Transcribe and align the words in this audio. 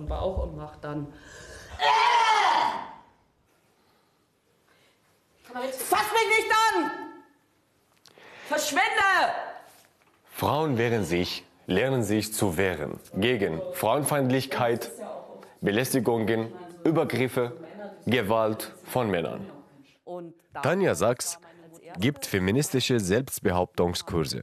den 0.00 0.06
Bauch 0.06 0.38
und 0.38 0.56
mache 0.56 0.78
dann. 0.80 1.12
Fass 5.52 6.06
mich 6.12 6.28
nicht 6.38 6.50
an! 6.50 6.90
Verschwinde! 8.46 8.80
Frauen 10.24 10.78
wehren 10.78 11.04
sich, 11.04 11.44
lernen 11.66 12.02
sich 12.02 12.32
zu 12.32 12.56
wehren 12.56 12.98
gegen 13.14 13.60
Frauenfeindlichkeit, 13.72 14.90
Belästigungen, 15.60 16.52
Übergriffe, 16.84 17.52
Gewalt 18.06 18.72
von 18.84 19.10
Männern. 19.10 19.50
Tanja 20.62 20.94
Sachs 20.94 21.38
gibt 21.98 22.26
feministische 22.26 23.00
Selbstbehauptungskurse. 23.00 24.42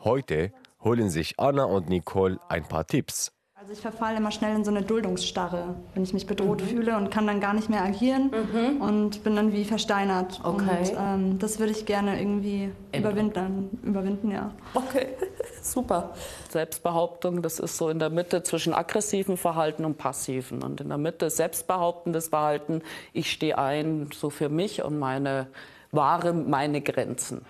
Heute 0.00 0.52
holen 0.82 1.08
sich 1.08 1.38
Anna 1.38 1.64
und 1.64 1.88
Nicole 1.88 2.38
ein 2.48 2.64
paar 2.68 2.86
Tipps. 2.86 3.32
Also 3.60 3.72
ich 3.72 3.80
verfalle 3.80 4.18
immer 4.18 4.30
schnell 4.30 4.54
in 4.54 4.64
so 4.64 4.70
eine 4.70 4.82
Duldungsstarre, 4.82 5.74
wenn 5.92 6.04
ich 6.04 6.12
mich 6.12 6.28
bedroht 6.28 6.62
mhm. 6.62 6.66
fühle 6.68 6.96
und 6.96 7.10
kann 7.10 7.26
dann 7.26 7.40
gar 7.40 7.54
nicht 7.54 7.68
mehr 7.68 7.82
agieren 7.82 8.30
mhm. 8.30 8.80
und 8.80 9.24
bin 9.24 9.34
dann 9.34 9.52
wie 9.52 9.64
versteinert. 9.64 10.40
Okay. 10.44 10.62
Und 10.62 10.92
ähm, 10.96 11.38
das 11.40 11.58
würde 11.58 11.72
ich 11.72 11.84
gerne 11.84 12.20
irgendwie 12.20 12.70
überwinden, 12.96 13.80
überwinden, 13.82 14.30
ja. 14.30 14.52
Okay, 14.74 15.08
super. 15.60 16.14
Selbstbehauptung, 16.50 17.42
das 17.42 17.58
ist 17.58 17.76
so 17.76 17.88
in 17.88 17.98
der 17.98 18.10
Mitte 18.10 18.44
zwischen 18.44 18.72
aggressivem 18.72 19.36
Verhalten 19.36 19.84
und 19.84 19.98
passiven. 19.98 20.62
Und 20.62 20.80
in 20.80 20.90
der 20.90 20.98
Mitte 20.98 21.28
selbstbehauptendes 21.28 22.28
Verhalten, 22.28 22.82
ich 23.12 23.32
stehe 23.32 23.58
ein 23.58 24.10
so 24.14 24.30
für 24.30 24.50
mich 24.50 24.84
und 24.84 25.00
meine 25.00 25.48
Ware, 25.90 26.32
meine 26.32 26.80
Grenzen. 26.80 27.44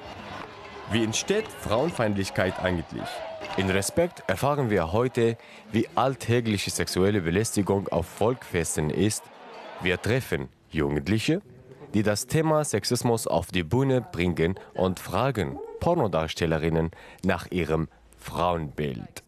Wie 0.90 1.04
entsteht 1.04 1.46
Frauenfeindlichkeit 1.48 2.58
eigentlich? 2.60 3.06
In 3.58 3.68
Respekt 3.68 4.22
erfahren 4.26 4.70
wir 4.70 4.90
heute, 4.90 5.36
wie 5.70 5.86
alltägliche 5.94 6.70
sexuelle 6.70 7.20
Belästigung 7.20 7.88
auf 7.88 8.06
Volkfesten 8.06 8.88
ist. 8.88 9.22
Wir 9.82 10.00
treffen 10.00 10.48
Jugendliche, 10.70 11.42
die 11.92 12.02
das 12.02 12.26
Thema 12.26 12.64
Sexismus 12.64 13.26
auf 13.26 13.48
die 13.48 13.64
Bühne 13.64 14.00
bringen 14.00 14.58
und 14.72 14.98
fragen 14.98 15.58
Pornodarstellerinnen 15.80 16.90
nach 17.22 17.50
ihrem 17.50 17.88
Frauenbild. 18.18 19.24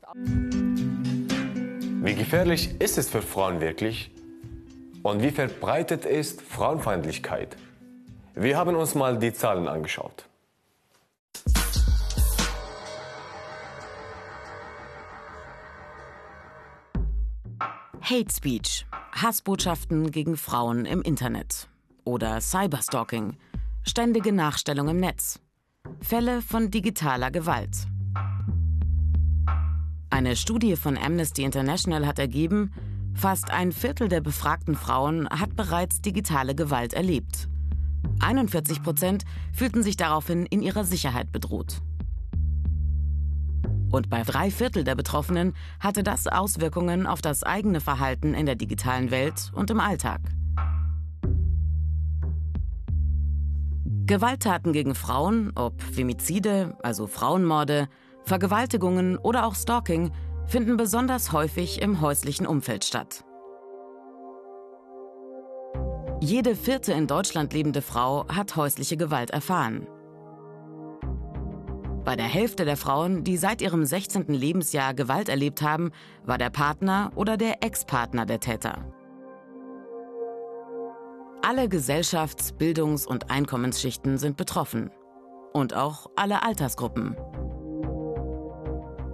Wie 2.02 2.14
gefährlich 2.14 2.80
ist 2.80 2.96
es 2.96 3.10
für 3.10 3.20
Frauen 3.20 3.60
wirklich? 3.60 4.10
Und 5.02 5.22
wie 5.22 5.30
verbreitet 5.30 6.06
ist 6.06 6.40
Frauenfeindlichkeit? 6.40 7.54
Wir 8.34 8.56
haben 8.56 8.76
uns 8.76 8.94
mal 8.94 9.18
die 9.18 9.34
Zahlen 9.34 9.68
angeschaut. 9.68 10.29
Hate 18.10 18.34
Speech, 18.34 18.86
Hassbotschaften 19.12 20.10
gegen 20.10 20.36
Frauen 20.36 20.84
im 20.84 21.00
Internet 21.00 21.68
oder 22.02 22.40
Cyberstalking, 22.40 23.36
ständige 23.84 24.32
Nachstellung 24.32 24.88
im 24.88 24.96
Netz, 24.96 25.38
Fälle 26.00 26.42
von 26.42 26.72
digitaler 26.72 27.30
Gewalt. 27.30 27.86
Eine 30.10 30.34
Studie 30.34 30.74
von 30.74 30.98
Amnesty 30.98 31.44
International 31.44 32.04
hat 32.04 32.18
ergeben, 32.18 32.72
fast 33.14 33.52
ein 33.52 33.70
Viertel 33.70 34.08
der 34.08 34.22
befragten 34.22 34.74
Frauen 34.74 35.28
hat 35.28 35.54
bereits 35.54 36.00
digitale 36.00 36.56
Gewalt 36.56 36.94
erlebt. 36.94 37.48
41 38.18 38.82
Prozent 38.82 39.24
fühlten 39.52 39.84
sich 39.84 39.96
daraufhin 39.96 40.46
in 40.46 40.62
ihrer 40.62 40.82
Sicherheit 40.82 41.30
bedroht. 41.30 41.80
Und 43.90 44.08
bei 44.08 44.22
drei 44.22 44.50
Viertel 44.50 44.84
der 44.84 44.94
Betroffenen 44.94 45.54
hatte 45.80 46.02
das 46.02 46.26
Auswirkungen 46.26 47.06
auf 47.06 47.20
das 47.20 47.42
eigene 47.42 47.80
Verhalten 47.80 48.34
in 48.34 48.46
der 48.46 48.54
digitalen 48.54 49.10
Welt 49.10 49.50
und 49.54 49.70
im 49.70 49.80
Alltag. 49.80 50.20
Gewalttaten 54.06 54.72
gegen 54.72 54.94
Frauen, 54.94 55.52
ob 55.54 55.80
Femizide, 55.82 56.76
also 56.82 57.06
Frauenmorde, 57.06 57.88
Vergewaltigungen 58.24 59.16
oder 59.16 59.46
auch 59.46 59.54
Stalking, 59.54 60.10
finden 60.46 60.76
besonders 60.76 61.32
häufig 61.32 61.80
im 61.80 62.00
häuslichen 62.00 62.46
Umfeld 62.46 62.84
statt. 62.84 63.24
Jede 66.20 66.54
vierte 66.54 66.92
in 66.92 67.06
Deutschland 67.06 67.52
lebende 67.52 67.82
Frau 67.82 68.26
hat 68.28 68.56
häusliche 68.56 68.96
Gewalt 68.96 69.30
erfahren. 69.30 69.86
Bei 72.04 72.16
der 72.16 72.26
Hälfte 72.26 72.64
der 72.64 72.76
Frauen, 72.76 73.24
die 73.24 73.36
seit 73.36 73.60
ihrem 73.60 73.84
16. 73.84 74.28
Lebensjahr 74.28 74.94
Gewalt 74.94 75.28
erlebt 75.28 75.60
haben, 75.60 75.90
war 76.24 76.38
der 76.38 76.50
Partner 76.50 77.12
oder 77.14 77.36
der 77.36 77.62
Ex-Partner 77.62 78.24
der 78.24 78.40
Täter. 78.40 78.84
Alle 81.42 81.68
Gesellschafts-, 81.68 82.52
Bildungs- 82.52 83.06
und 83.06 83.30
Einkommensschichten 83.30 84.18
sind 84.18 84.36
betroffen. 84.36 84.90
Und 85.52 85.74
auch 85.74 86.06
alle 86.16 86.42
Altersgruppen. 86.42 87.16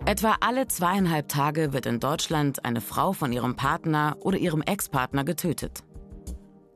Etwa 0.04 0.36
alle 0.40 0.68
zweieinhalb 0.68 1.28
Tage 1.28 1.72
wird 1.72 1.86
in 1.86 1.98
Deutschland 1.98 2.64
eine 2.64 2.80
Frau 2.80 3.12
von 3.12 3.32
ihrem 3.32 3.56
Partner 3.56 4.16
oder 4.20 4.38
ihrem 4.38 4.62
Ex-Partner 4.62 5.24
getötet. 5.24 5.82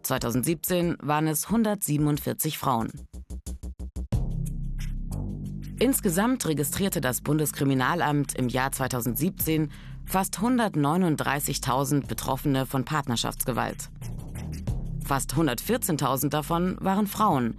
2017 0.02 0.96
waren 1.00 1.28
es 1.28 1.46
147 1.46 2.58
Frauen. 2.58 2.90
Insgesamt 5.80 6.44
registrierte 6.44 7.00
das 7.00 7.22
Bundeskriminalamt 7.22 8.34
im 8.34 8.50
Jahr 8.50 8.70
2017 8.70 9.72
fast 10.04 10.36
139.000 10.36 12.06
Betroffene 12.06 12.66
von 12.66 12.84
Partnerschaftsgewalt. 12.84 13.88
Fast 15.02 15.32
114.000 15.32 16.28
davon 16.28 16.76
waren 16.80 17.06
Frauen. 17.06 17.56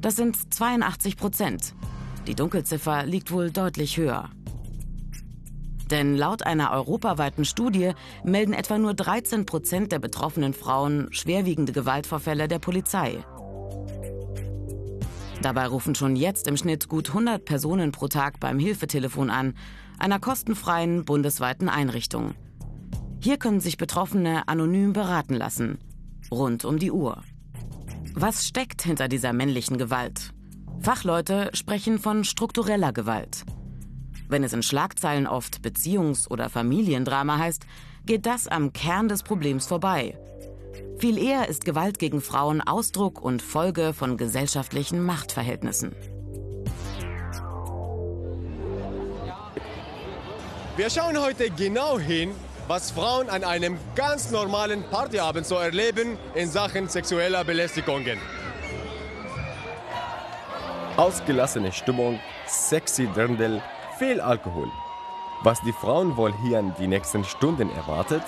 Das 0.00 0.16
sind 0.16 0.54
82 0.54 1.18
Prozent. 1.18 1.74
Die 2.26 2.34
Dunkelziffer 2.34 3.04
liegt 3.04 3.32
wohl 3.32 3.50
deutlich 3.50 3.98
höher. 3.98 4.30
Denn 5.90 6.16
laut 6.16 6.44
einer 6.44 6.70
europaweiten 6.70 7.44
Studie 7.44 7.92
melden 8.24 8.54
etwa 8.54 8.78
nur 8.78 8.94
13 8.94 9.44
Prozent 9.44 9.92
der 9.92 9.98
betroffenen 9.98 10.54
Frauen 10.54 11.08
schwerwiegende 11.10 11.74
Gewaltvorfälle 11.74 12.48
der 12.48 12.60
Polizei. 12.60 13.22
Dabei 15.42 15.68
rufen 15.68 15.94
schon 15.94 16.16
jetzt 16.16 16.48
im 16.48 16.56
Schnitt 16.56 16.88
gut 16.88 17.10
100 17.10 17.44
Personen 17.44 17.92
pro 17.92 18.08
Tag 18.08 18.40
beim 18.40 18.58
Hilfetelefon 18.58 19.30
an, 19.30 19.54
einer 19.98 20.18
kostenfreien 20.18 21.04
bundesweiten 21.04 21.68
Einrichtung. 21.68 22.34
Hier 23.20 23.36
können 23.36 23.60
sich 23.60 23.76
Betroffene 23.76 24.48
anonym 24.48 24.92
beraten 24.92 25.34
lassen, 25.34 25.78
rund 26.30 26.64
um 26.64 26.78
die 26.78 26.90
Uhr. 26.90 27.22
Was 28.14 28.48
steckt 28.48 28.82
hinter 28.82 29.06
dieser 29.06 29.32
männlichen 29.32 29.78
Gewalt? 29.78 30.32
Fachleute 30.80 31.50
sprechen 31.52 32.00
von 32.00 32.24
struktureller 32.24 32.92
Gewalt. 32.92 33.44
Wenn 34.28 34.42
es 34.42 34.52
in 34.52 34.62
Schlagzeilen 34.62 35.26
oft 35.26 35.60
Beziehungs- 35.60 36.28
oder 36.28 36.48
Familiendrama 36.48 37.38
heißt, 37.38 37.64
geht 38.06 38.26
das 38.26 38.48
am 38.48 38.72
Kern 38.72 39.08
des 39.08 39.22
Problems 39.22 39.66
vorbei 39.66 40.18
viel 40.98 41.18
eher 41.18 41.48
ist 41.48 41.64
Gewalt 41.64 41.98
gegen 41.98 42.20
Frauen 42.20 42.60
Ausdruck 42.60 43.22
und 43.22 43.42
Folge 43.42 43.92
von 43.92 44.16
gesellschaftlichen 44.16 45.04
Machtverhältnissen. 45.04 45.94
Wir 50.76 50.90
schauen 50.90 51.20
heute 51.20 51.50
genau 51.50 51.98
hin, 51.98 52.30
was 52.68 52.90
Frauen 52.90 53.28
an 53.28 53.42
einem 53.42 53.78
ganz 53.96 54.30
normalen 54.30 54.84
Partyabend 54.84 55.46
so 55.46 55.56
erleben 55.56 56.16
in 56.34 56.48
Sachen 56.48 56.88
sexueller 56.88 57.42
Belästigungen. 57.42 58.18
Ausgelassene 60.96 61.72
Stimmung, 61.72 62.20
sexy 62.46 63.06
Dirndl, 63.06 63.62
viel 63.98 64.20
Alkohol. 64.20 64.68
Was 65.42 65.60
die 65.62 65.72
Frauen 65.72 66.16
wohl 66.16 66.34
hier 66.42 66.58
in 66.58 66.74
die 66.78 66.88
nächsten 66.88 67.24
Stunden 67.24 67.70
erwartet? 67.70 68.22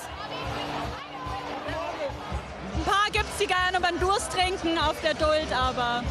Sie 3.40 3.46
gerne 3.46 3.80
beim 3.80 3.98
Durst 3.98 4.32
trinken 4.32 4.76
auf 4.78 5.00
der 5.00 5.14
Duld, 5.14 5.50
aber 5.50 6.02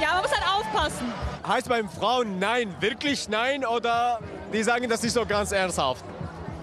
ja, 0.00 0.14
man 0.14 0.22
muss 0.22 0.32
halt 0.32 0.44
aufpassen. 0.48 1.12
Heißt 1.46 1.68
beim 1.68 1.88
Frauen 1.88 2.40
nein, 2.40 2.74
wirklich 2.80 3.28
nein 3.28 3.64
oder 3.64 4.18
die 4.52 4.62
sagen 4.62 4.88
das 4.88 5.02
nicht 5.02 5.12
so 5.12 5.24
ganz 5.24 5.52
ernsthaft? 5.52 6.04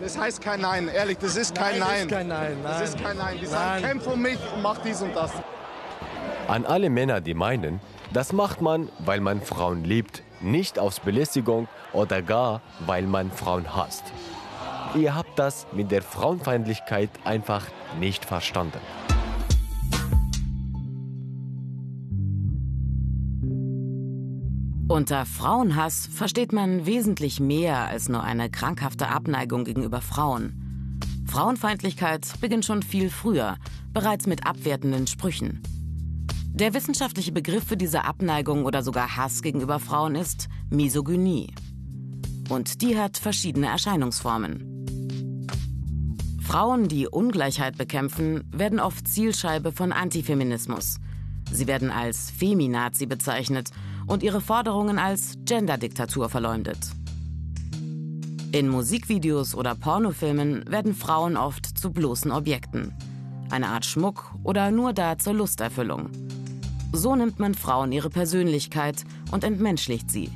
Das 0.01 0.17
heißt 0.17 0.41
kein 0.41 0.61
Nein, 0.61 0.87
ehrlich, 0.87 1.17
das 1.17 1.35
ist 1.35 1.53
kein 1.55 1.79
Nein. 1.79 1.89
Das 1.89 1.99
ist 1.99 2.09
kein 2.09 2.27
Nein, 2.27 2.57
nein. 2.63 2.79
Das 2.79 2.89
ist 2.89 3.03
kein 3.03 3.17
Nein. 3.17 3.37
Die 3.41 3.45
sagen, 3.45 3.83
kämpf 3.83 4.07
um 4.07 4.21
mich 4.21 4.39
und 4.55 4.61
mach 4.61 4.77
dies 4.77 5.01
und 5.01 5.13
das. 5.13 5.31
An 6.47 6.65
alle 6.65 6.89
Männer, 6.89 7.19
die 7.19 7.33
meinen, 7.33 7.81
das 8.13 8.31
macht 8.31 8.61
man, 8.61 8.89
weil 8.99 9.19
man 9.19 9.41
Frauen 9.41 9.83
liebt, 9.83 10.23
nicht 10.39 10.79
aus 10.79 11.01
Belästigung 11.01 11.67
oder 11.91 12.21
gar, 12.21 12.61
weil 12.85 13.03
man 13.03 13.29
Frauen 13.31 13.75
hasst. 13.75 14.03
Ihr 14.95 15.15
habt 15.15 15.37
das 15.37 15.67
mit 15.73 15.91
der 15.91 16.01
Frauenfeindlichkeit 16.01 17.09
einfach 17.25 17.65
nicht 17.99 18.23
verstanden. 18.23 18.79
Unter 24.99 25.25
Frauenhass 25.25 26.09
versteht 26.11 26.51
man 26.51 26.85
wesentlich 26.85 27.39
mehr 27.39 27.87
als 27.87 28.09
nur 28.09 28.21
eine 28.21 28.49
krankhafte 28.49 29.07
Abneigung 29.07 29.63
gegenüber 29.63 30.01
Frauen. 30.01 30.99
Frauenfeindlichkeit 31.25 32.27
beginnt 32.41 32.65
schon 32.65 32.83
viel 32.83 33.09
früher, 33.09 33.55
bereits 33.93 34.27
mit 34.27 34.45
abwertenden 34.45 35.07
Sprüchen. 35.07 35.63
Der 36.47 36.73
wissenschaftliche 36.73 37.31
Begriff 37.31 37.63
für 37.63 37.77
diese 37.77 38.03
Abneigung 38.03 38.65
oder 38.65 38.83
sogar 38.83 39.15
Hass 39.15 39.41
gegenüber 39.41 39.79
Frauen 39.79 40.15
ist 40.15 40.49
Misogynie. 40.69 41.53
Und 42.49 42.81
die 42.81 42.97
hat 42.97 43.17
verschiedene 43.17 43.67
Erscheinungsformen. 43.67 44.85
Frauen, 46.41 46.89
die 46.89 47.07
Ungleichheit 47.07 47.77
bekämpfen, 47.77 48.43
werden 48.51 48.81
oft 48.81 49.07
Zielscheibe 49.07 49.71
von 49.71 49.93
Antifeminismus. 49.93 50.97
Sie 51.49 51.67
werden 51.67 51.89
als 51.89 52.29
Feminazi 52.31 53.05
bezeichnet 53.05 53.71
und 54.09 54.23
ihre 54.23 54.41
Forderungen 54.41 54.99
als 54.99 55.37
Genderdiktatur 55.45 56.27
verleumdet. 56.27 56.79
In 58.51 58.67
Musikvideos 58.67 59.53
oder 59.53 59.75
Pornofilmen 59.75 60.65
werden 60.69 60.95
Frauen 60.95 61.37
oft 61.37 61.65
zu 61.77 61.91
bloßen 61.91 62.31
Objekten. 62.31 62.91
Eine 63.51 63.67
Art 63.67 63.85
Schmuck 63.85 64.33
oder 64.43 64.71
nur 64.71 64.91
da 64.91 65.19
zur 65.19 65.35
Lusterfüllung. 65.35 66.09
So 66.91 67.15
nimmt 67.15 67.39
man 67.39 67.53
Frauen 67.53 67.91
ihre 67.91 68.09
Persönlichkeit 68.09 69.05
und 69.31 69.43
entmenschlicht 69.43 70.09
sie. 70.09 70.31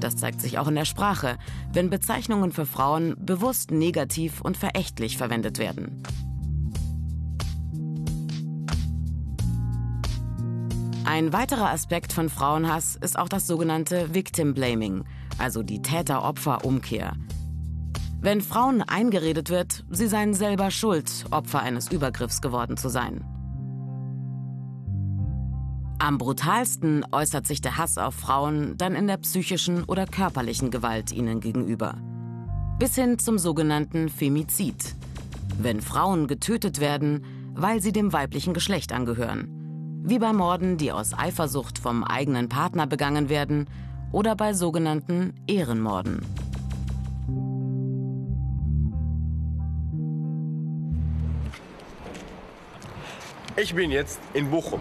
Das 0.00 0.16
zeigt 0.16 0.42
sich 0.42 0.58
auch 0.58 0.68
in 0.68 0.74
der 0.74 0.84
Sprache, 0.84 1.38
wenn 1.72 1.88
Bezeichnungen 1.88 2.52
für 2.52 2.66
Frauen 2.66 3.16
bewusst 3.18 3.70
negativ 3.70 4.42
und 4.42 4.58
verächtlich 4.58 5.16
verwendet 5.16 5.58
werden. 5.58 6.02
Ein 11.12 11.32
weiterer 11.32 11.70
Aspekt 11.70 12.12
von 12.12 12.28
Frauenhass 12.28 12.94
ist 12.94 13.18
auch 13.18 13.28
das 13.28 13.48
sogenannte 13.48 14.14
Victim 14.14 14.54
Blaming, 14.54 15.02
also 15.38 15.64
die 15.64 15.82
Täter-Opfer-Umkehr. 15.82 17.14
Wenn 18.20 18.40
Frauen 18.40 18.80
eingeredet 18.82 19.50
wird, 19.50 19.84
sie 19.90 20.06
seien 20.06 20.34
selber 20.34 20.70
schuld, 20.70 21.24
Opfer 21.32 21.62
eines 21.62 21.90
Übergriffs 21.90 22.40
geworden 22.40 22.76
zu 22.76 22.88
sein. 22.88 23.24
Am 25.98 26.16
brutalsten 26.16 27.04
äußert 27.10 27.44
sich 27.44 27.60
der 27.60 27.76
Hass 27.76 27.98
auf 27.98 28.14
Frauen 28.14 28.76
dann 28.76 28.94
in 28.94 29.08
der 29.08 29.16
psychischen 29.16 29.82
oder 29.82 30.06
körperlichen 30.06 30.70
Gewalt 30.70 31.10
ihnen 31.10 31.40
gegenüber. 31.40 31.96
Bis 32.78 32.94
hin 32.94 33.18
zum 33.18 33.36
sogenannten 33.36 34.10
Femizid. 34.10 34.94
Wenn 35.58 35.80
Frauen 35.80 36.28
getötet 36.28 36.78
werden, 36.78 37.24
weil 37.56 37.82
sie 37.82 37.90
dem 37.90 38.12
weiblichen 38.12 38.54
Geschlecht 38.54 38.92
angehören. 38.92 39.59
Wie 40.02 40.18
bei 40.18 40.32
Morden, 40.32 40.76
die 40.76 40.92
aus 40.92 41.12
Eifersucht 41.16 41.78
vom 41.78 42.04
eigenen 42.04 42.48
Partner 42.48 42.86
begangen 42.86 43.28
werden 43.28 43.68
oder 44.12 44.34
bei 44.34 44.54
sogenannten 44.54 45.34
Ehrenmorden. 45.46 46.20
Ich 53.56 53.74
bin 53.74 53.90
jetzt 53.90 54.20
in 54.32 54.50
Bochum. 54.50 54.80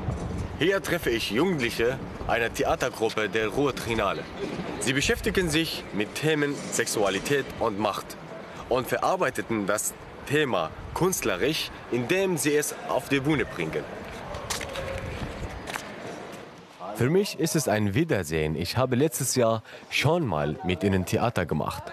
Hier 0.57 0.81
treffe 0.81 1.09
ich 1.09 1.31
Jugendliche 1.31 1.99
einer 2.27 2.53
Theatergruppe 2.53 3.27
der 3.27 3.49
Ruhr 3.49 3.75
Trinale. 3.75 4.23
Sie 4.79 4.93
beschäftigen 4.93 5.49
sich 5.49 5.83
mit 5.93 6.15
Themen 6.15 6.55
Sexualität 6.71 7.45
und 7.59 7.77
Macht 7.77 8.15
und 8.69 8.87
verarbeiteten 8.87 9.67
das 9.67 9.93
Thema 10.27 10.69
künstlerisch, 10.93 11.71
indem 11.91 12.37
sie 12.37 12.55
es 12.55 12.73
auf 12.87 13.09
die 13.09 13.19
Bühne 13.19 13.45
bringen. 13.45 13.83
Für 16.95 17.09
mich 17.09 17.39
ist 17.39 17.55
es 17.55 17.67
ein 17.67 17.93
Wiedersehen. 17.93 18.55
Ich 18.55 18.77
habe 18.77 18.95
letztes 18.95 19.35
Jahr 19.35 19.63
schon 19.89 20.25
mal 20.25 20.57
mit 20.63 20.83
ihnen 20.83 21.05
Theater 21.05 21.45
gemacht. 21.45 21.83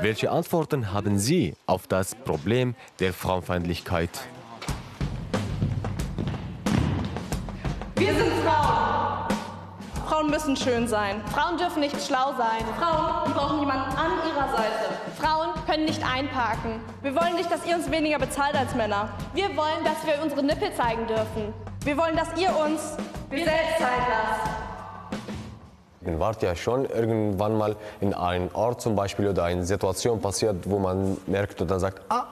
Welche 0.00 0.30
Antworten 0.30 0.92
haben 0.92 1.18
Sie 1.18 1.54
auf 1.66 1.86
das 1.86 2.14
Problem 2.14 2.74
der 2.98 3.12
Frauenfeindlichkeit? 3.12 4.10
Wir 7.96 8.14
sind 8.14 8.32
Frauen. 8.44 9.28
Frauen 10.08 10.30
müssen 10.30 10.56
schön 10.56 10.88
sein. 10.88 11.20
Frauen 11.32 11.58
dürfen 11.58 11.80
nicht 11.80 12.00
schlau 12.02 12.34
sein. 12.36 12.64
Frauen 12.78 13.32
brauchen 13.32 13.60
jemanden 13.60 13.96
an 13.96 14.12
ihrer 14.28 14.48
Seite. 14.50 14.94
Frauen 15.20 15.50
können 15.66 15.84
nicht 15.84 16.02
einparken. 16.04 16.80
Wir 17.02 17.14
wollen 17.14 17.34
nicht, 17.36 17.50
dass 17.50 17.66
ihr 17.66 17.76
uns 17.76 17.90
weniger 17.90 18.18
bezahlt 18.18 18.54
als 18.54 18.74
Männer. 18.74 19.08
Wir 19.34 19.56
wollen, 19.56 19.84
dass 19.84 20.06
wir 20.06 20.22
unsere 20.22 20.42
Nippel 20.42 20.72
zeigen 20.74 21.06
dürfen. 21.06 21.52
Wir 21.84 21.96
wollen, 21.96 22.16
dass 22.16 22.28
ihr 22.40 22.54
uns 22.56 22.96
wir 23.34 23.44
selbst 23.44 23.78
zeigen 23.78 24.06
lasst. 24.08 24.50
Ihr 26.06 26.20
wart 26.20 26.42
ja 26.42 26.54
schon 26.54 26.84
irgendwann 26.84 27.56
mal 27.56 27.76
in 28.00 28.12
einem 28.12 28.50
Ort 28.52 28.80
zum 28.80 28.94
Beispiel 28.94 29.28
oder 29.28 29.44
eine 29.44 29.64
Situation 29.64 30.20
passiert, 30.20 30.68
wo 30.68 30.78
man 30.78 31.16
merkt 31.26 31.62
oder 31.62 31.80
sagt, 31.80 32.02
ah, 32.10 32.26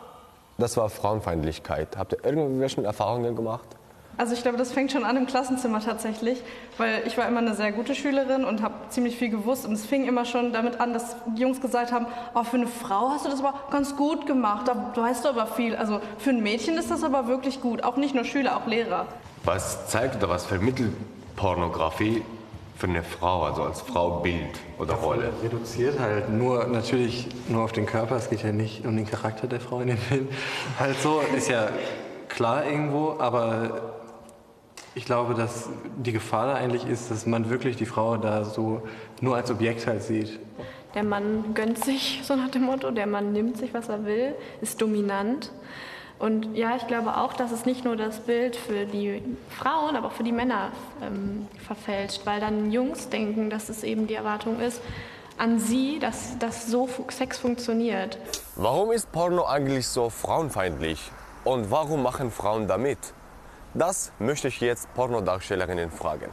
das 0.58 0.76
war 0.76 0.90
Frauenfeindlichkeit. 0.90 1.96
Habt 1.96 2.12
ihr 2.12 2.25
irgendwelche 2.25 2.84
Erfahrungen 2.84 3.34
gemacht? 3.34 3.66
Also 4.19 4.34
ich 4.34 4.43
glaube, 4.43 4.58
das 4.58 4.72
fängt 4.72 4.93
schon 4.93 5.04
an 5.04 5.16
im 5.16 5.26
Klassenzimmer 5.26 5.81
tatsächlich, 5.81 6.43
weil 6.76 7.02
ich 7.06 7.16
war 7.16 7.26
immer 7.26 7.40
eine 7.40 7.54
sehr 7.54 7.72
gute 7.72 7.94
Schülerin 7.94 8.44
und 8.44 8.62
habe 8.62 8.75
ziemlich 8.90 9.16
viel 9.16 9.31
gewusst 9.31 9.66
und 9.66 9.72
es 9.72 9.87
fing 9.87 10.06
immer 10.06 10.26
schon 10.26 10.52
damit 10.52 10.81
an, 10.81 10.93
dass 10.93 11.16
die 11.34 11.40
Jungs 11.40 11.62
gesagt 11.62 11.93
haben, 11.93 12.06
oh, 12.34 12.44
für 12.44 12.58
eine 12.58 12.66
Frau 12.66 13.08
hast 13.08 13.25
du 13.25 13.31
das 13.31 13.40
aber 13.40 13.54
ganz 13.70 13.96
gut 13.96 14.26
gemacht, 14.26 14.69
da 14.69 14.93
weißt 14.94 15.25
du 15.25 15.31
aber 15.31 15.46
viel. 15.46 15.75
Also 15.75 16.00
für 16.19 16.31
ein 16.31 16.43
Mädchen 16.43 16.76
ist 16.76 16.90
das 16.90 17.02
aber 17.02 17.26
wirklich 17.26 17.62
gut, 17.62 17.84
auch 17.84 17.96
nicht 17.96 18.14
nur 18.14 18.25
Schüler, 18.25 18.58
auch 18.58 18.66
Lehrer. 18.66 19.06
Was 19.44 19.89
zeigt 19.89 20.17
oder 20.17 20.29
was 20.29 20.47
vermittelt 20.47 20.93
Pornografie 21.35 22.23
für 22.77 22.87
eine 22.87 23.03
Frau, 23.03 23.43
also 23.43 23.65
als 23.65 23.81
Frau 23.81 24.21
Bild 24.21 24.61
oder 24.79 24.94
Rolle? 24.94 25.33
Reduziert 25.43 25.99
halt 25.99 26.31
nur 26.31 26.67
natürlich 26.67 27.27
nur 27.49 27.65
auf 27.65 27.73
den 27.73 27.87
Körper, 27.87 28.17
es 28.17 28.31
geht 28.31 28.43
ja 28.44 28.53
nicht 28.53 28.87
um 28.87 28.97
den 28.97 29.06
Charakter 29.06 29.49
der 29.49 29.61
Frau 29.61 29.81
in 29.81 29.89
dem 29.89 29.99
Film. 29.99 30.29
Halt 30.79 31.00
so 31.00 31.21
ist 31.37 31.49
ja 31.49 31.71
klar 32.29 32.65
irgendwo, 32.65 33.17
aber 33.19 33.93
ich 34.94 35.06
glaube, 35.06 35.35
dass 35.35 35.71
die 35.97 36.12
Gefahr 36.12 36.47
da 36.47 36.55
eigentlich 36.55 36.87
ist, 36.87 37.11
dass 37.11 37.27
man 37.27 37.50
wirklich 37.50 37.77
die 37.77 37.87
Frau 37.87 38.17
da 38.17 38.45
so 38.45 38.83
nur 39.21 39.37
als 39.37 39.50
Objekt 39.50 39.87
halt 39.87 40.03
sieht. 40.03 40.38
Der 40.95 41.03
Mann 41.03 41.55
gönnt 41.55 41.83
sich, 41.83 42.21
so 42.23 42.37
nach 42.37 42.50
dem 42.50 42.62
Motto, 42.62 42.91
der 42.91 43.06
Mann 43.06 43.33
nimmt 43.33 43.56
sich, 43.56 43.73
was 43.73 43.88
er 43.88 44.05
will, 44.05 44.35
ist 44.61 44.81
dominant. 44.81 45.50
Und 46.23 46.55
ja, 46.55 46.77
ich 46.77 46.87
glaube 46.87 47.17
auch, 47.17 47.33
dass 47.33 47.51
es 47.51 47.67
nicht 47.67 47.85
nur 47.85 47.97
das 47.97 48.21
Bild 48.21 48.55
für 48.55 48.87
die 48.87 49.21
Frauen, 49.59 49.97
aber 49.97 50.07
auch 50.07 50.13
für 50.13 50.23
die 50.23 50.31
Männer 50.31 50.71
ähm, 51.03 51.49
verfälscht, 51.67 52.21
weil 52.25 52.39
dann 52.39 52.71
Jungs 52.71 53.09
denken, 53.09 53.51
dass 53.51 53.69
es 53.69 53.83
eben 53.83 54.07
die 54.07 54.15
Erwartung 54.15 54.61
ist 54.61 54.81
an 55.37 55.59
sie, 55.59 55.99
dass, 55.99 56.39
dass 56.39 56.69
so 56.69 56.88
Sex 57.09 57.38
funktioniert. 57.38 58.19
Warum 58.55 58.93
ist 58.93 59.11
Porno 59.11 59.47
eigentlich 59.47 59.88
so 59.88 60.11
frauenfeindlich? 60.11 61.11
Und 61.43 61.73
warum 61.73 62.05
machen 62.05 62.31
Frauen 62.31 62.69
damit? 62.69 62.99
Das 63.75 64.12
möchte 64.21 64.47
ich 64.47 64.61
jetzt 64.61 64.95
Pornodarstellerinnen 64.95 65.91
fragen. 65.91 66.31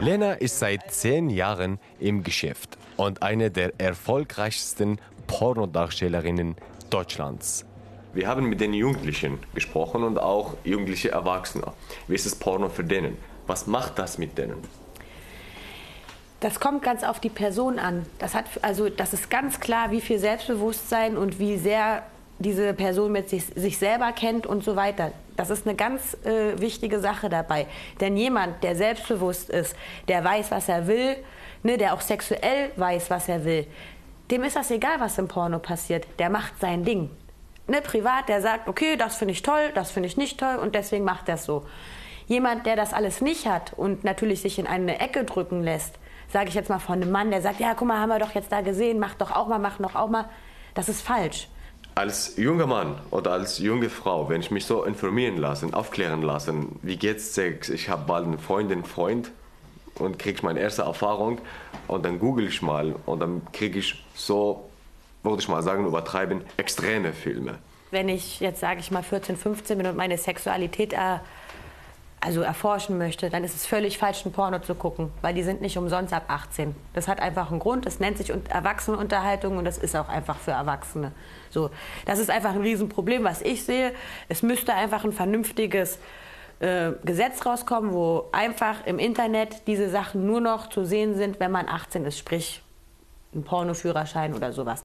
Lena 0.00 0.34
ist 0.34 0.58
seit 0.58 0.92
zehn 0.92 1.30
Jahren 1.30 1.78
im 1.98 2.22
Geschäft 2.22 2.76
und 2.98 3.22
eine 3.22 3.50
der 3.50 3.80
erfolgreichsten 3.80 5.00
Pornodarstellerinnen 5.26 6.56
Deutschlands. 6.90 7.64
Wir 8.12 8.26
haben 8.26 8.48
mit 8.48 8.60
den 8.60 8.74
Jugendlichen 8.74 9.38
gesprochen 9.54 10.02
und 10.02 10.18
auch 10.18 10.54
jugendliche 10.64 11.12
Erwachsene. 11.12 11.72
Wie 12.08 12.16
ist 12.16 12.26
das 12.26 12.34
Porno 12.34 12.68
für 12.68 12.82
denen? 12.82 13.16
Was 13.46 13.68
macht 13.68 14.00
das 14.00 14.18
mit 14.18 14.36
denen? 14.36 14.58
Das 16.40 16.58
kommt 16.58 16.82
ganz 16.82 17.04
auf 17.04 17.20
die 17.20 17.28
Person 17.28 17.78
an. 17.78 18.06
Das, 18.18 18.34
hat, 18.34 18.46
also, 18.62 18.88
das 18.88 19.12
ist 19.12 19.30
ganz 19.30 19.60
klar, 19.60 19.92
wie 19.92 20.00
viel 20.00 20.18
Selbstbewusstsein 20.18 21.16
und 21.16 21.38
wie 21.38 21.56
sehr 21.56 22.02
diese 22.40 22.74
Person 22.74 23.12
mit 23.12 23.28
sich, 23.28 23.44
sich 23.54 23.78
selber 23.78 24.10
kennt 24.12 24.46
und 24.46 24.64
so 24.64 24.74
weiter. 24.74 25.12
Das 25.36 25.50
ist 25.50 25.66
eine 25.66 25.76
ganz 25.76 26.16
äh, 26.24 26.58
wichtige 26.58 26.98
Sache 26.98 27.28
dabei. 27.28 27.66
Denn 28.00 28.16
jemand, 28.16 28.64
der 28.64 28.74
selbstbewusst 28.74 29.50
ist, 29.50 29.76
der 30.08 30.24
weiß, 30.24 30.50
was 30.50 30.68
er 30.68 30.86
will, 30.86 31.16
ne, 31.62 31.76
der 31.76 31.94
auch 31.94 32.00
sexuell 32.00 32.70
weiß, 32.76 33.10
was 33.10 33.28
er 33.28 33.44
will, 33.44 33.66
dem 34.30 34.44
ist 34.44 34.56
das 34.56 34.70
egal, 34.70 34.98
was 34.98 35.18
im 35.18 35.28
Porno 35.28 35.58
passiert. 35.58 36.06
Der 36.18 36.30
macht 36.30 36.58
sein 36.60 36.84
Ding. 36.84 37.10
Ne, 37.70 37.80
privat, 37.80 38.28
der 38.28 38.42
sagt, 38.42 38.68
okay, 38.68 38.96
das 38.96 39.16
finde 39.16 39.32
ich 39.32 39.42
toll, 39.42 39.70
das 39.74 39.90
finde 39.90 40.08
ich 40.08 40.16
nicht 40.16 40.40
toll 40.40 40.56
und 40.56 40.74
deswegen 40.74 41.04
macht 41.04 41.28
er 41.28 41.36
es 41.36 41.44
so. 41.44 41.64
Jemand, 42.26 42.66
der 42.66 42.76
das 42.76 42.92
alles 42.92 43.20
nicht 43.20 43.46
hat 43.46 43.72
und 43.76 44.04
natürlich 44.04 44.40
sich 44.40 44.58
in 44.58 44.66
eine 44.66 45.00
Ecke 45.00 45.24
drücken 45.24 45.62
lässt, 45.62 45.94
sage 46.32 46.48
ich 46.48 46.54
jetzt 46.54 46.68
mal 46.68 46.78
von 46.78 47.00
einem 47.00 47.10
Mann, 47.10 47.30
der 47.30 47.42
sagt, 47.42 47.60
ja, 47.60 47.74
guck 47.74 47.88
mal, 47.88 47.98
haben 47.98 48.08
wir 48.08 48.18
doch 48.18 48.34
jetzt 48.34 48.52
da 48.52 48.60
gesehen, 48.60 48.98
mach 48.98 49.14
doch 49.14 49.30
auch 49.30 49.48
mal, 49.48 49.58
mach 49.58 49.78
doch 49.78 49.94
auch 49.94 50.08
mal. 50.08 50.28
Das 50.74 50.88
ist 50.88 51.00
falsch 51.00 51.48
als 51.94 52.36
junger 52.36 52.66
Mann 52.66 52.96
oder 53.10 53.32
als 53.32 53.58
junge 53.58 53.90
Frau, 53.90 54.28
wenn 54.28 54.40
ich 54.40 54.50
mich 54.50 54.64
so 54.64 54.84
informieren 54.84 55.36
lasse, 55.36 55.68
aufklären 55.72 56.22
lasse, 56.22 56.54
wie 56.82 56.96
geht's 56.96 57.34
Sex, 57.34 57.68
ich 57.68 57.88
habe 57.88 58.04
bald 58.06 58.26
eine 58.26 58.38
Freundin, 58.38 58.84
Freund 58.84 59.30
und 59.96 60.18
kriege 60.18 60.40
meine 60.42 60.60
erste 60.60 60.82
Erfahrung 60.82 61.40
und 61.88 62.04
dann 62.04 62.18
google 62.18 62.46
ich 62.46 62.62
mal 62.62 62.94
und 63.06 63.20
dann 63.20 63.42
kriege 63.52 63.80
ich 63.80 64.02
so, 64.14 64.69
würde 65.22 65.42
ich 65.42 65.48
mal 65.48 65.62
sagen, 65.62 65.86
übertreiben, 65.86 66.42
extreme 66.56 67.12
Filme. 67.12 67.58
Wenn 67.90 68.08
ich 68.08 68.40
jetzt, 68.40 68.60
sage 68.60 68.80
ich 68.80 68.90
mal, 68.90 69.02
14, 69.02 69.36
15 69.36 69.78
bin 69.78 69.86
und 69.86 69.96
meine 69.96 70.16
Sexualität 70.16 70.92
er, 70.92 71.22
also 72.20 72.42
erforschen 72.42 72.98
möchte, 72.98 73.30
dann 73.30 73.44
ist 73.44 73.54
es 73.54 73.66
völlig 73.66 73.96
falsch, 73.96 74.26
ein 74.26 74.32
Porno 74.32 74.58
zu 74.60 74.74
gucken, 74.74 75.10
weil 75.22 75.32
die 75.32 75.42
sind 75.42 75.62
nicht 75.62 75.78
umsonst 75.78 76.12
ab 76.12 76.24
18. 76.28 76.76
Das 76.92 77.08
hat 77.08 77.20
einfach 77.20 77.50
einen 77.50 77.60
Grund, 77.60 77.86
das 77.86 77.98
nennt 77.98 78.18
sich 78.18 78.30
Erwachsenenunterhaltung 78.50 79.56
und 79.56 79.64
das 79.64 79.78
ist 79.78 79.96
auch 79.96 80.08
einfach 80.08 80.36
für 80.36 80.50
Erwachsene. 80.50 81.12
So, 81.48 81.70
das 82.04 82.18
ist 82.18 82.30
einfach 82.30 82.50
ein 82.50 82.60
Riesenproblem, 82.60 83.24
was 83.24 83.40
ich 83.40 83.64
sehe. 83.64 83.92
Es 84.28 84.42
müsste 84.42 84.74
einfach 84.74 85.04
ein 85.04 85.12
vernünftiges 85.12 85.98
äh, 86.60 86.92
Gesetz 87.04 87.44
rauskommen, 87.46 87.92
wo 87.92 88.28
einfach 88.32 88.84
im 88.84 88.98
Internet 88.98 89.66
diese 89.66 89.88
Sachen 89.88 90.26
nur 90.26 90.42
noch 90.42 90.68
zu 90.68 90.84
sehen 90.84 91.16
sind, 91.16 91.40
wenn 91.40 91.50
man 91.50 91.68
18 91.68 92.04
ist, 92.04 92.18
sprich 92.18 92.62
ein 93.34 93.44
Pornoführerschein 93.44 94.34
oder 94.34 94.52
sowas. 94.52 94.82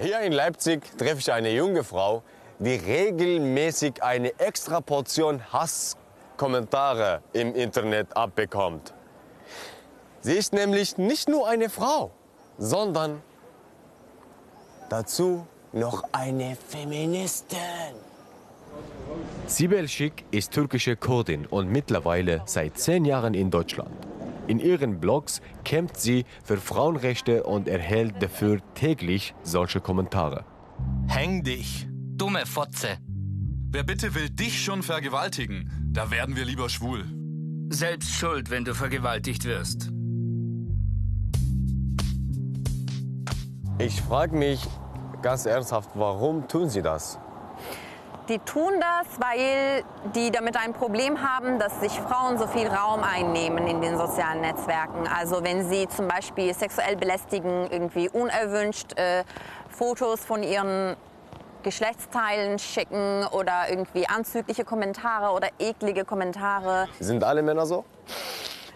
Hier 0.00 0.20
in 0.20 0.32
Leipzig 0.32 0.80
treffe 0.96 1.18
ich 1.18 1.30
eine 1.30 1.50
junge 1.50 1.84
Frau, 1.84 2.22
die 2.58 2.74
regelmäßig 2.76 4.02
eine 4.02 4.38
extra 4.38 4.80
Portion 4.80 5.42
Hasskommentare 5.52 7.20
im 7.34 7.54
Internet 7.54 8.16
abbekommt. 8.16 8.94
Sie 10.22 10.32
ist 10.32 10.54
nämlich 10.54 10.96
nicht 10.96 11.28
nur 11.28 11.46
eine 11.46 11.68
Frau, 11.68 12.12
sondern 12.56 13.20
dazu 14.88 15.46
noch 15.72 16.02
eine 16.12 16.56
Feministin. 16.56 17.58
Sibel 19.46 19.86
Schick 19.86 20.24
ist 20.30 20.52
türkische 20.52 20.96
Kurdin 20.96 21.44
und 21.44 21.70
mittlerweile 21.70 22.40
seit 22.46 22.78
zehn 22.78 23.04
Jahren 23.04 23.34
in 23.34 23.50
Deutschland. 23.50 24.09
In 24.50 24.58
ihren 24.58 24.98
Blogs 24.98 25.40
kämpft 25.64 26.00
sie 26.00 26.24
für 26.42 26.56
Frauenrechte 26.56 27.44
und 27.44 27.68
erhält 27.68 28.20
dafür 28.20 28.58
täglich 28.74 29.32
solche 29.44 29.80
Kommentare. 29.80 30.44
Häng 31.06 31.44
dich, 31.44 31.86
dumme 32.16 32.44
Fotze. 32.46 32.98
Wer 33.70 33.84
bitte 33.84 34.12
will 34.16 34.28
dich 34.28 34.64
schon 34.64 34.82
vergewaltigen? 34.82 35.70
Da 35.92 36.10
werden 36.10 36.34
wir 36.34 36.44
lieber 36.44 36.68
schwul. 36.68 37.04
Selbst 37.68 38.10
schuld, 38.10 38.50
wenn 38.50 38.64
du 38.64 38.74
vergewaltigt 38.74 39.44
wirst. 39.44 39.92
Ich 43.78 44.02
frage 44.02 44.36
mich 44.36 44.66
ganz 45.22 45.46
ernsthaft, 45.46 45.90
warum 45.94 46.48
tun 46.48 46.68
sie 46.68 46.82
das? 46.82 47.20
Die 48.30 48.38
tun 48.38 48.74
das, 48.78 49.08
weil 49.18 49.82
die 50.14 50.30
damit 50.30 50.56
ein 50.56 50.72
Problem 50.72 51.20
haben, 51.20 51.58
dass 51.58 51.80
sich 51.80 51.90
Frauen 51.98 52.38
so 52.38 52.46
viel 52.46 52.68
Raum 52.68 53.02
einnehmen 53.02 53.66
in 53.66 53.80
den 53.80 53.98
sozialen 53.98 54.40
Netzwerken. 54.40 55.08
Also 55.08 55.42
wenn 55.42 55.68
sie 55.68 55.88
zum 55.88 56.06
Beispiel 56.06 56.54
sexuell 56.54 56.94
belästigen, 56.96 57.68
irgendwie 57.72 58.08
unerwünscht 58.08 58.96
äh, 58.96 59.24
Fotos 59.68 60.24
von 60.24 60.44
ihren 60.44 60.96
Geschlechtsteilen 61.64 62.60
schicken 62.60 63.26
oder 63.32 63.68
irgendwie 63.68 64.06
anzügliche 64.06 64.64
Kommentare 64.64 65.34
oder 65.34 65.48
eklige 65.58 66.04
Kommentare. 66.04 66.86
Sind 67.00 67.24
alle 67.24 67.42
Männer 67.42 67.66
so? 67.66 67.84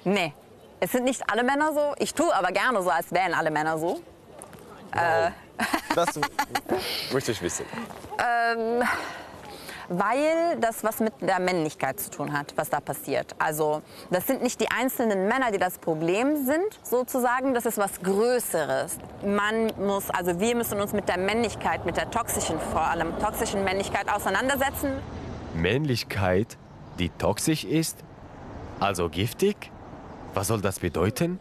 Nee, 0.02 0.34
es 0.80 0.90
sind 0.90 1.04
nicht 1.04 1.22
alle 1.30 1.44
Männer 1.44 1.72
so. 1.72 1.94
Ich 2.00 2.12
tue 2.12 2.34
aber 2.34 2.48
gerne 2.48 2.82
so, 2.82 2.90
als 2.90 3.12
wären 3.12 3.34
alle 3.34 3.52
Männer 3.52 3.78
so. 3.78 4.00
Wow. 4.92 5.00
Äh. 5.00 5.30
Das 5.94 6.08
möchte 7.12 7.30
ich 7.30 7.40
wissen. 7.40 7.64
ähm, 8.18 8.82
weil 9.88 10.56
das 10.60 10.84
was 10.84 11.00
mit 11.00 11.12
der 11.20 11.40
Männlichkeit 11.40 12.00
zu 12.00 12.10
tun 12.10 12.32
hat, 12.32 12.52
was 12.56 12.70
da 12.70 12.80
passiert. 12.80 13.34
Also 13.38 13.82
das 14.10 14.26
sind 14.26 14.42
nicht 14.42 14.60
die 14.60 14.70
einzelnen 14.70 15.28
Männer, 15.28 15.50
die 15.52 15.58
das 15.58 15.78
Problem 15.78 16.44
sind, 16.44 16.78
sozusagen, 16.82 17.54
das 17.54 17.66
ist 17.66 17.78
was 17.78 18.00
Größeres. 18.02 18.98
Man 19.24 19.72
muss, 19.78 20.10
also 20.10 20.38
wir 20.40 20.54
müssen 20.54 20.80
uns 20.80 20.92
mit 20.92 21.08
der 21.08 21.18
Männlichkeit, 21.18 21.84
mit 21.84 21.96
der 21.96 22.10
toxischen, 22.10 22.58
vor 22.72 22.82
allem 22.82 23.18
toxischen 23.18 23.64
Männlichkeit 23.64 24.10
auseinandersetzen. 24.10 24.92
Männlichkeit, 25.54 26.58
die 26.98 27.10
toxisch 27.10 27.64
ist? 27.64 27.98
Also 28.80 29.08
giftig? 29.08 29.70
Was 30.34 30.48
soll 30.48 30.60
das 30.60 30.80
bedeuten? 30.80 31.38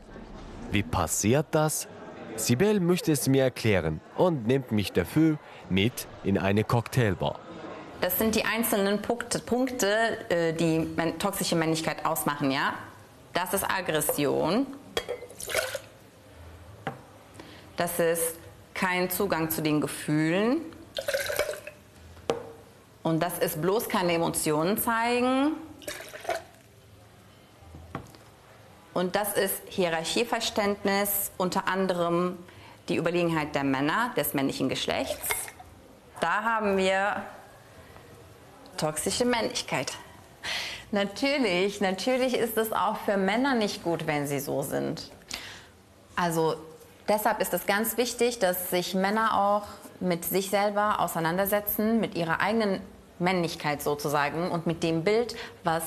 Wie 0.72 0.84
passiert 0.84 1.48
das? 1.52 1.88
Sibel 2.36 2.80
möchte 2.80 3.12
es 3.12 3.28
mir 3.28 3.44
erklären 3.44 4.02
und 4.18 4.48
nimmt 4.48 4.72
mich 4.72 4.92
dafür 4.92 5.38
mit 5.70 6.08
in 6.24 6.38
eine 6.38 6.64
Cocktailbar. 6.64 7.40
Das 8.04 8.18
sind 8.18 8.36
die 8.36 8.44
einzelnen 8.44 9.02
Punkte, 9.02 9.40
Punkte 9.40 10.30
äh, 10.30 10.52
die 10.52 10.94
toxische 11.20 11.56
Männlichkeit 11.56 12.06
ausmachen. 12.06 12.52
Ja? 12.52 12.74
Das 13.32 13.54
ist 13.54 13.64
Aggression. 13.64 14.68
Das 17.78 18.00
ist 18.00 18.36
kein 18.74 19.10
Zugang 19.10 19.50
zu 19.50 19.62
den 19.62 19.80
Gefühlen. 19.80 20.58
Und 23.04 23.24
das 23.24 23.40
ist 23.40 23.62
bloß 23.62 23.88
keine 23.88 24.12
Emotionen 24.12 24.78
zeigen. 24.78 25.54
Und 28.94 29.16
das 29.16 29.32
ist 29.38 29.62
Hierarchieverständnis, 29.70 31.32
unter 31.38 31.70
anderem 31.70 32.38
die 32.90 32.98
Überlegenheit 32.98 33.56
der 33.56 33.64
Männer, 33.64 34.12
des 34.18 34.34
männlichen 34.34 34.68
Geschlechts. 34.68 35.30
Da 36.20 36.44
haben 36.44 36.76
wir 36.76 37.24
toxische 38.84 39.24
Männlichkeit. 39.24 39.94
Natürlich, 40.92 41.80
natürlich 41.80 42.38
ist 42.38 42.58
es 42.58 42.74
auch 42.74 42.98
für 42.98 43.16
Männer 43.16 43.56
nicht 43.56 43.82
gut, 43.82 44.08
wenn 44.08 44.28
sie 44.28 44.42
so 44.42 44.62
sind. 44.62 45.10
Also 46.18 46.56
deshalb 47.08 47.40
ist 47.40 47.54
es 47.54 47.66
ganz 47.66 47.96
wichtig, 47.96 48.40
dass 48.40 48.70
sich 48.72 48.94
Männer 48.94 49.40
auch 49.40 49.64
mit 50.02 50.26
sich 50.26 50.50
selber 50.50 51.00
auseinandersetzen, 51.00 52.02
mit 52.02 52.16
ihrer 52.16 52.42
eigenen 52.42 52.82
Männlichkeit 53.20 53.82
sozusagen 53.82 54.52
und 54.52 54.68
mit 54.68 54.84
dem 54.84 55.06
Bild, 55.06 55.34
was 55.64 55.84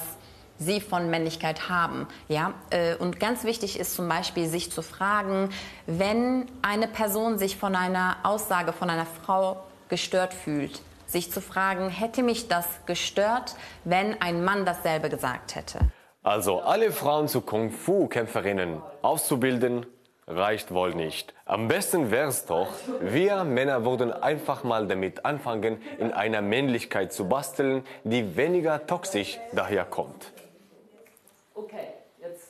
sie 0.59 0.81
von 0.81 1.11
Männlichkeit 1.11 1.69
haben. 1.69 2.09
Ja? 2.29 2.55
Äh, 2.71 2.97
und 2.97 3.21
ganz 3.21 3.45
wichtig 3.45 3.79
ist 3.79 3.95
zum 3.95 4.09
Beispiel, 4.09 4.49
sich 4.49 4.73
zu 4.73 4.81
fragen, 4.81 5.51
wenn 5.87 6.47
eine 6.63 6.89
Person 6.89 7.39
sich 7.39 7.59
von 7.59 7.77
einer 7.77 8.17
Aussage 8.23 8.73
von 8.73 8.89
einer 8.89 9.05
Frau 9.05 9.63
gestört 9.91 10.33
fühlt, 10.33 10.81
sich 11.17 11.33
zu 11.33 11.41
fragen, 11.41 11.89
hätte 11.89 12.23
mich 12.23 12.47
das 12.47 12.67
gestört, 12.85 13.57
wenn 13.85 14.21
ein 14.21 14.45
Mann 14.45 14.67
dasselbe 14.67 15.09
gesagt 15.09 15.55
hätte? 15.55 15.79
Also 16.23 16.61
alle 16.61 16.93
Frauen 16.93 17.27
zu 17.27 17.41
Kung-Fu-Kämpferinnen 17.41 18.83
auszubilden, 19.01 19.87
reicht 20.27 20.75
wohl 20.75 20.95
nicht. 20.95 21.33
Am 21.47 21.69
besten 21.69 22.11
wäre 22.11 22.29
es 22.29 22.45
doch, 22.45 22.69
wir 23.01 23.45
Männer 23.45 23.85
würden 23.87 24.13
einfach 24.13 24.63
mal 24.63 24.87
damit 24.89 25.25
anfangen, 25.25 25.81
in 25.99 26.13
einer 26.13 26.43
Männlichkeit 26.43 27.15
zu 27.15 27.27
basteln, 27.29 27.85
die 28.05 28.37
weniger 28.37 28.87
toxisch 28.87 29.39
daherkommt. 29.53 30.33
Okay, 31.55 31.95
jetzt! 32.21 32.49